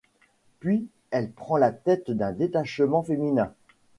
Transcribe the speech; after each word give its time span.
Puis 0.59 0.87
elle 1.11 1.29
prend 1.31 1.57
la 1.57 1.71
tête 1.71 2.09
d’un 2.09 2.31
détachement 2.31 3.03
féminin. 3.03 3.53